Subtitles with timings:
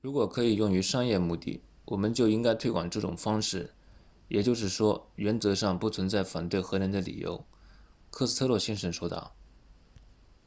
[0.00, 3.74] 如果可以用于商业目的我们就应该推广这种方式
[4.28, 7.44] 也就是说原则上不存在反对核能的理由
[8.12, 9.34] 科斯特洛先生说道